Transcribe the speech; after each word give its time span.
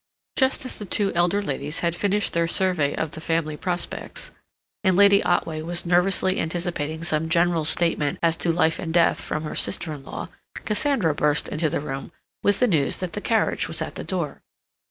Just 0.35 0.65
as 0.65 0.79
the 0.79 0.85
two 0.85 1.13
elder 1.13 1.43
ladies 1.43 1.81
had 1.81 1.95
finished 1.95 2.33
their 2.33 2.47
survey 2.47 2.95
of 2.95 3.11
the 3.11 3.21
family 3.21 3.55
prospects, 3.55 4.31
and 4.83 4.95
Lady 4.95 5.21
Otway 5.23 5.61
was 5.61 5.85
nervously 5.85 6.39
anticipating 6.39 7.03
some 7.03 7.29
general 7.29 7.65
statement 7.65 8.17
as 8.23 8.35
to 8.37 8.51
life 8.51 8.79
and 8.79 8.91
death 8.91 9.21
from 9.21 9.43
her 9.43 9.53
sister 9.53 9.93
in 9.93 10.01
law, 10.03 10.29
Cassandra 10.65 11.13
burst 11.13 11.47
into 11.49 11.69
the 11.69 11.81
room 11.81 12.11
with 12.41 12.57
the 12.59 12.67
news 12.67 12.97
that 12.97 13.13
the 13.13 13.21
carriage 13.21 13.67
was 13.67 13.79
at 13.79 13.93
the 13.93 14.03
door. 14.03 14.41